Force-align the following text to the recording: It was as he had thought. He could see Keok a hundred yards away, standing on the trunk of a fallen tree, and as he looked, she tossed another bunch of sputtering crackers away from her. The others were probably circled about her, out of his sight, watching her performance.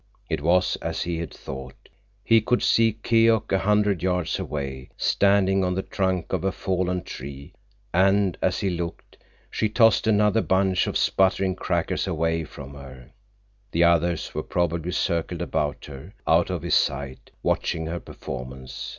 It 0.31 0.41
was 0.41 0.77
as 0.77 1.03
he 1.03 1.19
had 1.19 1.31
thought. 1.31 1.87
He 2.23 2.41
could 2.41 2.63
see 2.63 2.93
Keok 3.03 3.51
a 3.51 3.59
hundred 3.59 4.01
yards 4.01 4.39
away, 4.39 4.89
standing 4.97 5.63
on 5.63 5.75
the 5.75 5.83
trunk 5.83 6.33
of 6.33 6.43
a 6.43 6.51
fallen 6.51 7.03
tree, 7.03 7.53
and 7.93 8.35
as 8.41 8.61
he 8.61 8.71
looked, 8.71 9.19
she 9.51 9.69
tossed 9.69 10.07
another 10.07 10.41
bunch 10.41 10.87
of 10.87 10.97
sputtering 10.97 11.53
crackers 11.53 12.07
away 12.07 12.45
from 12.45 12.73
her. 12.73 13.11
The 13.73 13.83
others 13.83 14.33
were 14.33 14.41
probably 14.41 14.91
circled 14.91 15.43
about 15.43 15.85
her, 15.85 16.15
out 16.25 16.49
of 16.49 16.63
his 16.63 16.73
sight, 16.73 17.29
watching 17.43 17.85
her 17.85 17.99
performance. 17.99 18.89